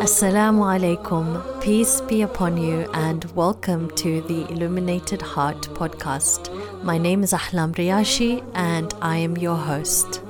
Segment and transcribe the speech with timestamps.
[0.00, 6.48] Assalamu alaikum, peace be upon you, and welcome to the Illuminated Heart podcast.
[6.82, 10.22] My name is Ahlam Riashi, and I am your host.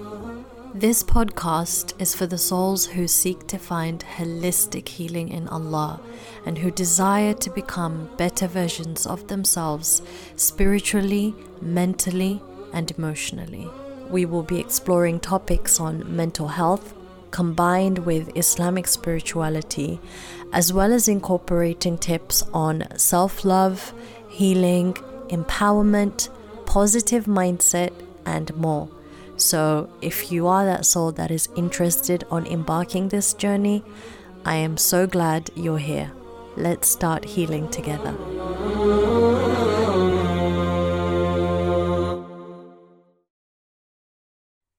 [0.74, 6.00] This podcast is for the souls who seek to find holistic healing in Allah
[6.46, 10.02] and who desire to become better versions of themselves
[10.34, 12.42] spiritually, mentally,
[12.72, 13.70] and emotionally.
[14.10, 16.94] We will be exploring topics on mental health
[17.30, 20.00] combined with Islamic spirituality,
[20.52, 23.92] as well as incorporating tips on self love,
[24.28, 24.94] healing,
[25.28, 26.28] empowerment,
[26.66, 27.92] positive mindset,
[28.24, 28.88] and more.
[29.36, 33.84] So, if you are that soul that is interested on embarking this journey,
[34.44, 36.10] I am so glad you're here.
[36.56, 38.16] Let's start healing together.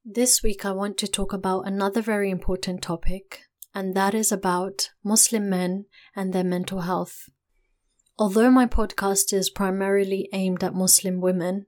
[0.05, 3.41] This week, I want to talk about another very important topic,
[3.76, 7.27] and that is about Muslim men and their mental health.
[8.18, 11.65] Although my podcast is primarily aimed at Muslim women,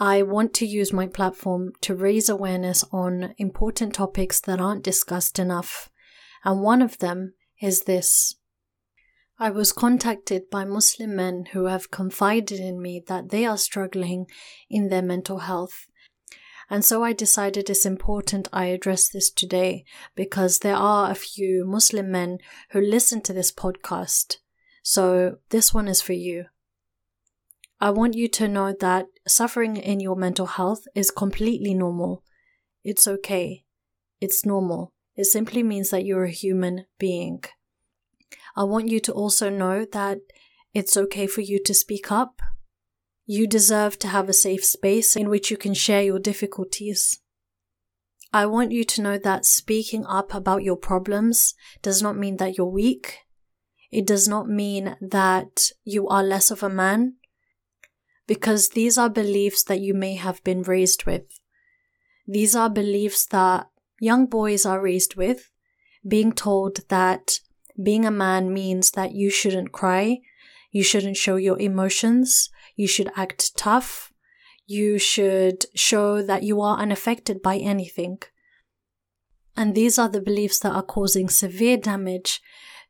[0.00, 5.38] I want to use my platform to raise awareness on important topics that aren't discussed
[5.38, 5.90] enough,
[6.44, 8.36] and one of them is this.
[9.38, 14.28] I was contacted by Muslim men who have confided in me that they are struggling
[14.70, 15.88] in their mental health
[16.70, 19.84] and so I decided it's important I address this today
[20.14, 22.38] because there are a few Muslim men
[22.70, 24.38] who listen to this podcast.
[24.82, 26.46] So this one is for you.
[27.80, 32.22] I want you to know that suffering in your mental health is completely normal.
[32.82, 33.64] It's okay.
[34.20, 34.92] It's normal.
[35.16, 37.44] It simply means that you're a human being.
[38.56, 40.18] I want you to also know that
[40.72, 42.40] it's okay for you to speak up
[43.26, 47.20] you deserve to have a safe space in which you can share your difficulties.
[48.32, 52.58] I want you to know that speaking up about your problems does not mean that
[52.58, 53.18] you're weak.
[53.90, 57.14] It does not mean that you are less of a man,
[58.26, 61.22] because these are beliefs that you may have been raised with.
[62.26, 63.68] These are beliefs that
[64.00, 65.50] young boys are raised with,
[66.06, 67.38] being told that
[67.80, 70.18] being a man means that you shouldn't cry,
[70.70, 74.12] you shouldn't show your emotions, you should act tough.
[74.66, 78.18] You should show that you are unaffected by anything.
[79.56, 82.40] And these are the beliefs that are causing severe damage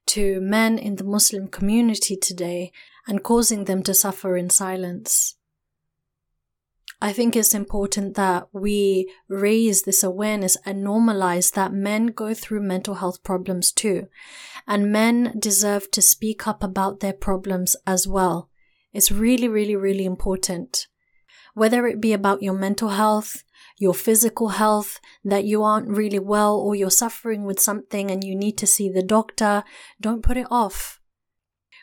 [0.06, 2.72] to men in the Muslim community today
[3.06, 5.36] and causing them to suffer in silence.
[7.00, 12.62] I think it's important that we raise this awareness and normalize that men go through
[12.62, 14.08] mental health problems too.
[14.66, 18.48] And men deserve to speak up about their problems as well.
[18.94, 20.86] It's really, really, really important.
[21.54, 23.42] Whether it be about your mental health,
[23.78, 28.36] your physical health, that you aren't really well or you're suffering with something and you
[28.36, 29.64] need to see the doctor,
[30.00, 31.00] don't put it off.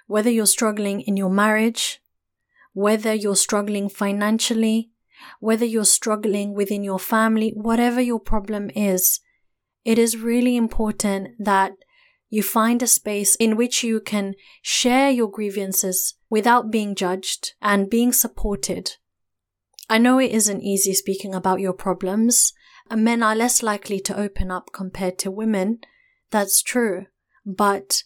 [0.07, 2.01] Whether you're struggling in your marriage,
[2.73, 4.91] whether you're struggling financially,
[5.39, 9.19] whether you're struggling within your family, whatever your problem is,
[9.83, 11.73] it is really important that
[12.31, 17.89] you find a space in which you can share your grievances without being judged and
[17.89, 18.93] being supported.
[19.89, 22.53] I know it isn't easy speaking about your problems,
[22.89, 25.79] men are less likely to open up compared to women.
[26.29, 27.07] That's true.
[27.45, 28.03] But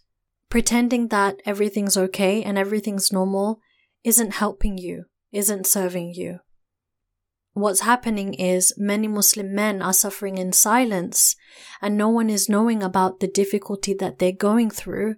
[0.49, 3.59] pretending that everything's okay and everything's normal
[4.03, 6.39] isn't helping you, isn't serving you.
[7.55, 11.37] What's happening is many Muslim men are suffering in silence
[11.81, 15.15] and no one is knowing about the difficulty that they're going through.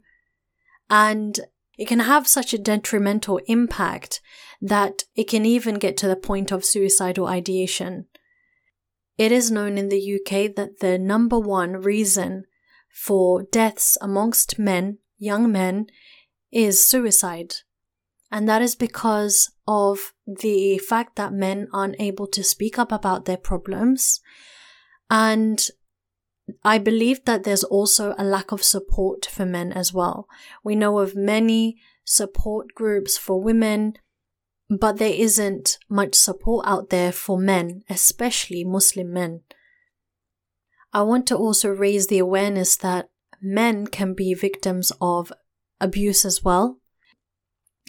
[0.88, 1.40] And
[1.80, 4.22] it can have such a detrimental impact
[4.62, 8.06] that it can even get to the point of suicidal ideation.
[9.18, 12.44] It is known in the UK that the number one reason
[12.94, 15.88] for deaths amongst men, young men,
[16.52, 17.56] is suicide.
[18.32, 23.26] And that is because of the fact that men aren't able to speak up about
[23.26, 24.22] their problems.
[25.10, 25.68] And
[26.64, 30.28] I believe that there's also a lack of support for men as well.
[30.64, 33.98] We know of many support groups for women,
[34.70, 39.42] but there isn't much support out there for men, especially Muslim men.
[40.94, 43.10] I want to also raise the awareness that
[43.42, 45.34] men can be victims of
[45.82, 46.80] abuse as well.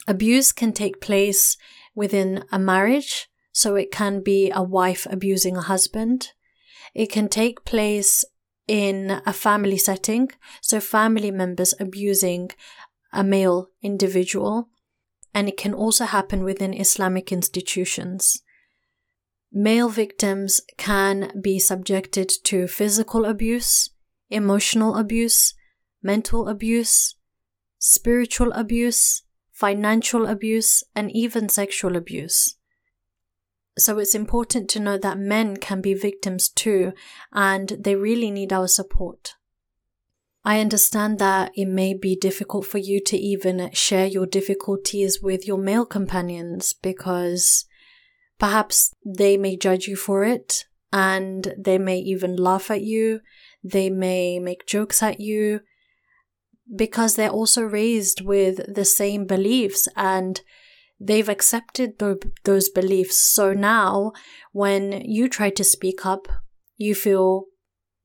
[0.07, 1.57] Abuse can take place
[1.95, 6.33] within a marriage, so it can be a wife abusing a husband.
[6.95, 8.25] It can take place
[8.67, 10.31] in a family setting,
[10.61, 12.51] so family members abusing
[13.13, 14.69] a male individual,
[15.35, 18.43] and it can also happen within Islamic institutions.
[19.51, 23.91] Male victims can be subjected to physical abuse,
[24.29, 25.55] emotional abuse,
[26.03, 27.17] mental abuse,
[27.79, 29.23] spiritual abuse,
[29.59, 32.57] financial abuse, and even sexual abuse.
[33.77, 36.93] So it's important to know that men can be victims too,
[37.33, 39.35] and they really need our support.
[40.45, 45.49] I understand that it may be difficult for you to even share your difficulties with
[45.49, 47.67] your male companions because
[48.39, 53.21] perhaps they may judge you for it and they may even laugh at you.
[53.65, 55.61] They may make jokes at you
[56.75, 60.41] because they're also raised with the same beliefs and
[61.01, 63.17] they've accepted th- those beliefs.
[63.17, 64.13] So now
[64.53, 66.29] when you try to speak up,
[66.77, 67.45] you feel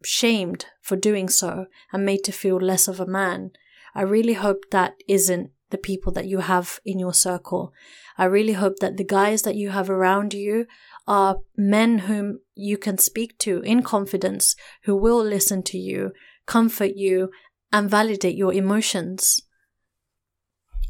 [0.06, 3.52] shamed for doing so and made to feel less of a man.
[3.96, 7.74] I really hope that isn't the people that you have in your circle.
[8.18, 10.68] I really hope that the guys that you have around you
[11.08, 16.12] are men whom you can speak to in confidence, who will listen to you,
[16.46, 17.32] comfort you,
[17.74, 19.42] and validate your emotions.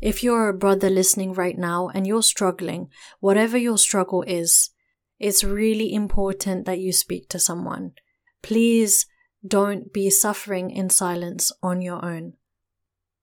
[0.01, 2.89] If you're a brother listening right now and you're struggling,
[3.21, 4.71] whatever your struggle is,
[5.18, 7.94] it's really important that you speak to someone.
[8.41, 9.06] Please
[9.47, 12.33] don't be suffering in silence on your own.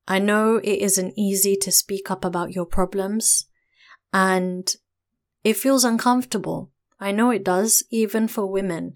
[0.08, 3.44] I know it isn't easy to speak up about your problems
[4.14, 4.74] and
[5.44, 6.72] it feels uncomfortable.
[6.98, 8.94] I know it does, even for women,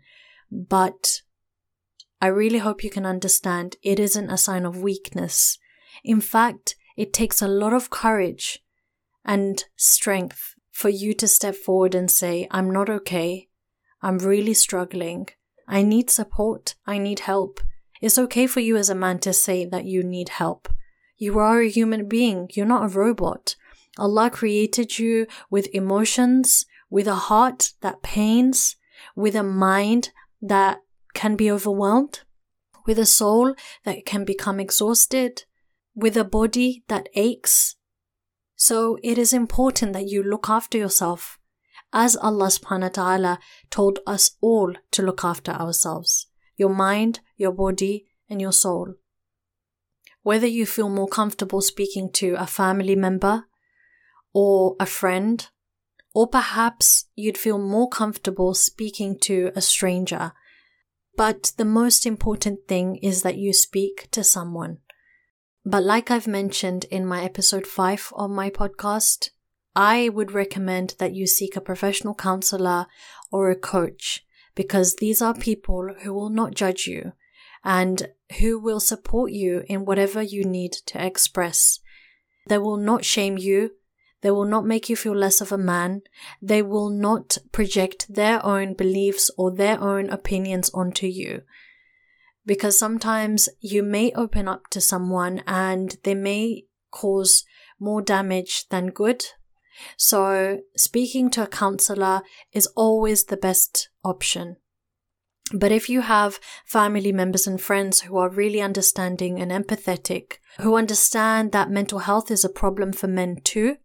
[0.50, 1.20] but
[2.24, 5.58] I really hope you can understand it isn't a sign of weakness.
[6.02, 8.64] In fact, it takes a lot of courage
[9.26, 13.48] and strength for you to step forward and say, I'm not okay.
[14.00, 15.28] I'm really struggling.
[15.68, 16.76] I need support.
[16.86, 17.60] I need help.
[18.00, 20.72] It's okay for you as a man to say that you need help.
[21.18, 22.48] You are a human being.
[22.54, 23.54] You're not a robot.
[23.98, 28.76] Allah created you with emotions, with a heart that pains,
[29.14, 30.08] with a mind
[30.40, 30.80] that
[31.14, 32.20] can be overwhelmed,
[32.86, 35.44] with a soul that can become exhausted,
[35.94, 37.76] with a body that aches.
[38.56, 41.38] So it is important that you look after yourself,
[41.92, 43.38] as Allah subhanahu wa ta'ala
[43.70, 46.26] told us all to look after ourselves
[46.56, 48.94] your mind, your body, and your soul.
[50.22, 53.46] Whether you feel more comfortable speaking to a family member,
[54.32, 55.48] or a friend,
[56.14, 60.32] or perhaps you'd feel more comfortable speaking to a stranger
[61.16, 64.78] but the most important thing is that you speak to someone.
[65.64, 69.30] But like I've mentioned in my episode 5 of my podcast,
[69.74, 72.86] I would recommend that you seek a professional counselor
[73.32, 74.24] or a coach
[74.54, 77.12] because these are people who will not judge you
[77.64, 81.80] and who will support you in whatever you need to express.
[82.48, 83.72] They will not shame you
[84.24, 86.00] they will not make you feel less of a man.
[86.40, 91.42] They will not project their own beliefs or their own opinions onto you.
[92.46, 97.44] Because sometimes you may open up to someone and they may cause
[97.78, 99.26] more damage than good.
[99.98, 104.56] So speaking to a counselor is always the best option.
[105.52, 110.76] But if you have family members and friends who are really understanding and empathetic, who
[110.76, 113.76] understand that mental health is a problem for men too,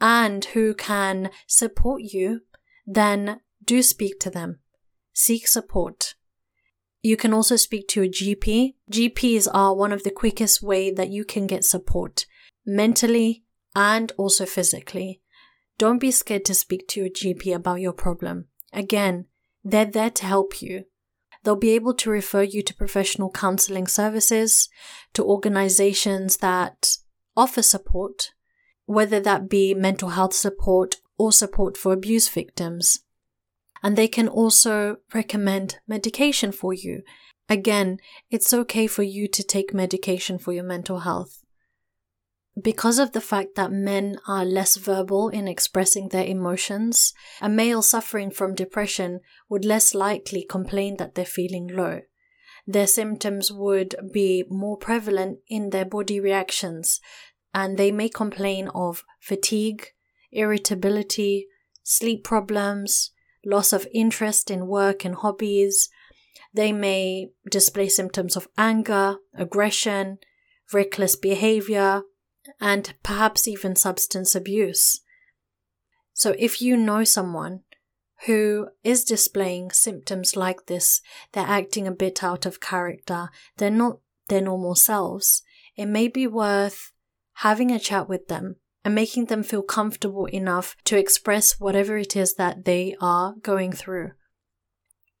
[0.00, 2.42] and who can support you,
[2.86, 4.60] then do speak to them.
[5.12, 6.14] Seek support.
[7.02, 8.74] You can also speak to a GP.
[8.90, 12.26] GPs are one of the quickest way that you can get support
[12.66, 13.44] mentally
[13.74, 15.22] and also physically.
[15.78, 18.46] Don't be scared to speak to your GP about your problem.
[18.72, 19.26] Again,
[19.64, 20.84] they're there to help you.
[21.44, 24.68] They'll be able to refer you to professional counseling services,
[25.14, 26.96] to organizations that
[27.36, 28.32] offer support,
[28.88, 33.00] whether that be mental health support or support for abuse victims.
[33.82, 37.02] And they can also recommend medication for you.
[37.50, 37.98] Again,
[38.30, 41.44] it's okay for you to take medication for your mental health.
[42.60, 47.82] Because of the fact that men are less verbal in expressing their emotions, a male
[47.82, 52.00] suffering from depression would less likely complain that they're feeling low.
[52.66, 57.00] Their symptoms would be more prevalent in their body reactions,
[57.58, 59.88] and they may complain of fatigue,
[60.30, 61.48] irritability,
[61.82, 63.10] sleep problems,
[63.44, 65.88] loss of interest in work and hobbies.
[66.54, 70.18] They may display symptoms of anger, aggression,
[70.72, 72.02] reckless behavior,
[72.60, 75.00] and perhaps even substance abuse.
[76.14, 77.62] So if you know someone
[78.26, 81.00] who is displaying symptoms like this,
[81.32, 83.98] they're acting a bit out of character, they're not
[84.28, 85.42] their normal selves,
[85.76, 86.92] it may be worth
[87.38, 92.16] having a chat with them and making them feel comfortable enough to express whatever it
[92.16, 94.10] is that they are going through.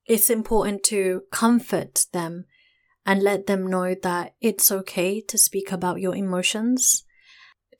[0.04, 2.46] It's important to comfort them
[3.06, 7.04] and let them know that it's okay to speak about your emotions,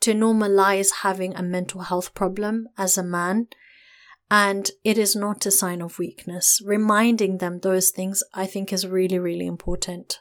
[0.00, 3.49] to normalize having a mental health problem as a man.
[4.30, 6.61] And it is not a sign of weakness.
[6.64, 10.21] Reminding them those things, I think, is really, really important.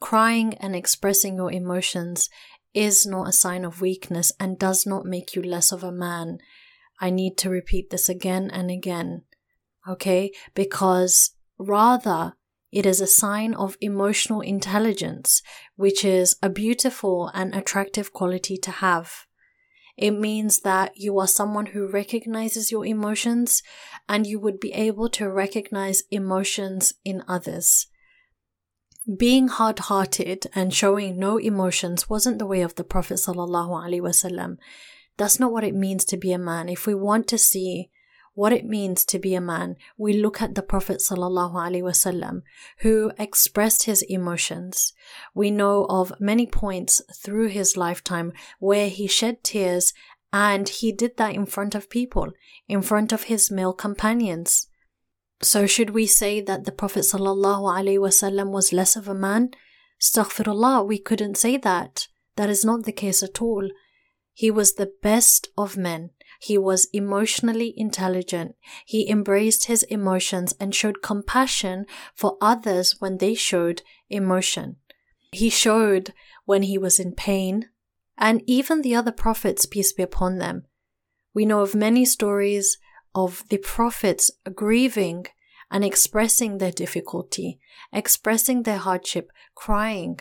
[0.00, 2.28] Crying and expressing your emotions
[2.74, 6.38] is not a sign of weakness and does not make you less of a man.
[7.00, 9.22] I need to repeat this again and again.
[9.88, 10.32] Okay?
[10.54, 12.34] Because rather,
[12.70, 15.42] it is a sign of emotional intelligence,
[15.76, 19.26] which is a beautiful and attractive quality to have.
[19.96, 23.62] It means that you are someone who recognizes your emotions
[24.08, 27.88] and you would be able to recognize emotions in others.
[29.16, 33.20] Being hard hearted and showing no emotions wasn't the way of the Prophet.
[35.16, 36.68] That's not what it means to be a man.
[36.68, 37.90] If we want to see
[38.34, 42.42] what it means to be a man, we look at the Prophet ﷺ,
[42.78, 44.92] who expressed his emotions.
[45.34, 49.92] We know of many points through his lifetime where he shed tears
[50.32, 52.32] and he did that in front of people,
[52.68, 54.68] in front of his male companions.
[55.42, 59.50] So should we say that the Prophet ﷺ was less of a man?
[60.00, 62.06] Astaghfirullah, we couldn't say that.
[62.36, 63.68] That is not the case at all.
[64.32, 66.10] He was the best of men.
[66.40, 68.54] He was emotionally intelligent.
[68.86, 74.76] He embraced his emotions and showed compassion for others when they showed emotion.
[75.32, 77.68] He showed when he was in pain,
[78.16, 80.66] and even the other prophets, peace be upon them.
[81.34, 82.78] We know of many stories
[83.14, 85.26] of the prophets grieving
[85.70, 87.58] and expressing their difficulty,
[87.92, 90.20] expressing their hardship, crying.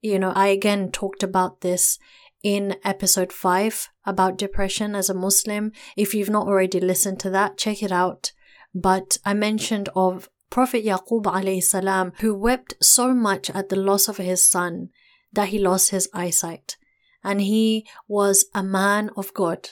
[0.00, 1.98] You know, I again talked about this
[2.42, 5.72] in episode 5 about depression as a Muslim.
[5.96, 8.32] If you've not already listened to that, check it out.
[8.72, 14.08] But I mentioned of Prophet Yaqub alayhi salam who wept so much at the loss
[14.08, 14.90] of his son
[15.32, 16.76] that he lost his eyesight.
[17.24, 19.70] And he was a man of God,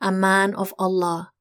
[0.00, 1.32] a man of Allah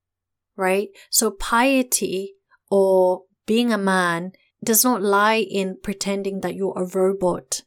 [0.55, 0.89] right?
[1.09, 2.35] So piety
[2.69, 4.31] or being a man
[4.63, 7.61] does not lie in pretending that you're a robot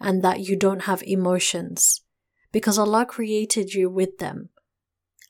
[0.00, 2.02] and that you don't have emotions
[2.52, 4.48] because Allah created you with them.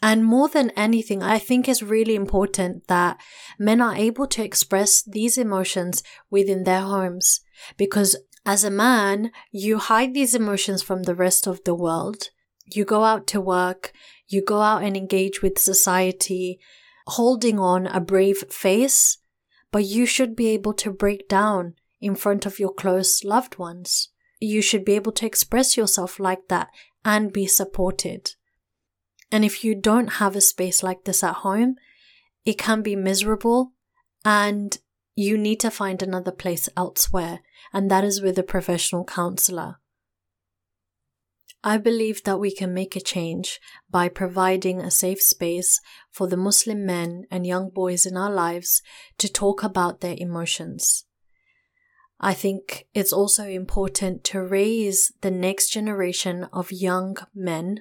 [0.03, 3.21] And more than anything, I think it's really important that
[3.59, 7.41] men are able to express these emotions within their homes
[7.77, 12.31] because as a man, you hide these emotions from the rest of the world.
[12.73, 13.93] You go out to work,
[14.27, 16.59] you go out and engage with society,
[17.07, 19.19] holding on a brave face,
[19.71, 24.11] but you should be able to break down in front of your close loved ones.
[24.41, 26.69] You should be able to express yourself like that
[27.05, 28.35] and be supported.
[29.31, 31.77] And if you don't have a space like this at home,
[32.45, 33.73] it can be miserable
[34.25, 34.79] and
[35.15, 37.41] you need to find another place elsewhere,
[37.73, 39.77] and that is with a professional counselor.
[41.63, 46.37] I believe that we can make a change by providing a safe space for the
[46.37, 48.83] Muslim men and young boys in our lives
[49.19, 51.05] to talk about their emotions.
[52.19, 57.81] I think it's also important to raise the next generation of young men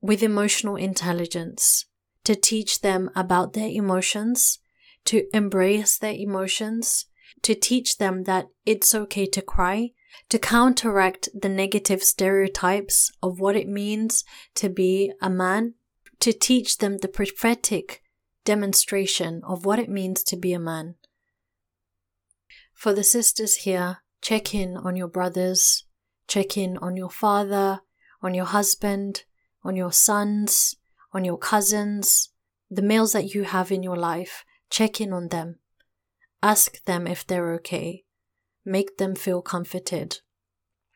[0.00, 1.86] with emotional intelligence,
[2.24, 4.58] to teach them about their emotions,
[5.04, 7.06] to embrace their emotions,
[7.42, 9.90] to teach them that it's okay to cry,
[10.28, 15.74] to counteract the negative stereotypes of what it means to be a man,
[16.20, 18.02] to teach them the prophetic
[18.44, 20.94] demonstration of what it means to be a man.
[22.72, 25.84] For the sisters here, check in on your brothers,
[26.26, 27.80] check in on your father,
[28.22, 29.24] on your husband,
[29.64, 30.76] on your sons,
[31.12, 32.30] on your cousins,
[32.70, 34.44] the males that you have in your life.
[34.70, 35.56] Check in on them.
[36.42, 38.04] Ask them if they're okay
[38.64, 40.20] make them feel comforted.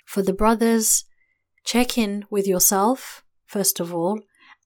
[0.05, 1.05] For the brothers,
[1.65, 4.21] check in with yourself, first of all,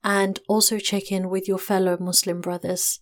[0.04, 3.00] and also check in with your fellow Muslim brothers.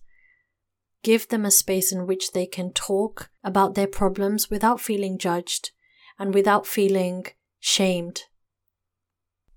[1.03, 5.71] Give them a space in which they can talk about their problems without feeling judged
[6.17, 7.25] and without feeling
[7.59, 8.23] shamed.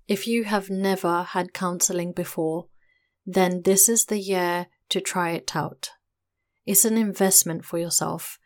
[0.07, 2.67] If you have never had counseling before,
[3.25, 5.91] then this is the year to try it out.
[6.65, 8.39] It's an investment for yourself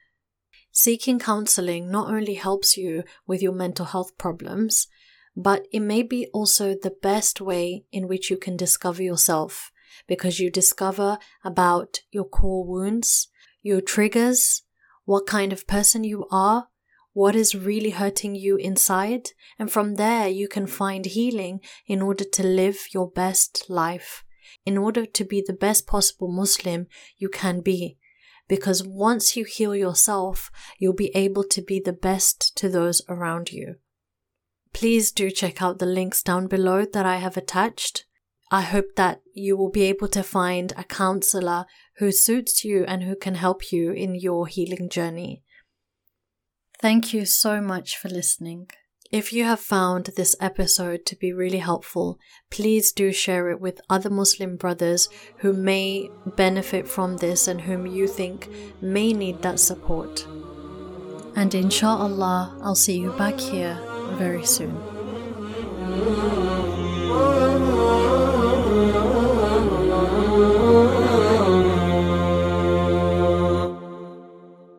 [0.79, 4.88] Seeking counseling not only helps you with your mental health problems,
[5.36, 9.71] but it may be also the best way in which you can discover yourself
[10.07, 13.27] because you discover about your core wounds,
[13.63, 14.62] your triggers,
[15.05, 16.67] what kind of person you are,
[17.12, 22.24] what is really hurting you inside, and from there you can find healing in order
[22.24, 24.24] to live your best life,
[24.63, 26.86] in order to be the best possible Muslim
[27.17, 27.97] you can be.
[28.48, 30.50] Because once you heal yourself,
[30.80, 33.75] you'll be able to be the best to those around you.
[34.74, 38.06] Please do check out the links down below that I have attached.
[38.50, 41.66] I hope that you will be able to find a counselor
[41.98, 45.44] who suits you and who can help you in your healing journey.
[46.80, 48.70] Thank you so much for listening.
[49.09, 53.79] If you have found this episode to be really helpful, please do share it with
[53.89, 58.49] other Muslim brothers who may benefit from this and whom you think
[58.81, 60.27] may need that support.
[61.37, 63.79] And inshallah, I'll see you back here
[64.17, 64.75] very soon.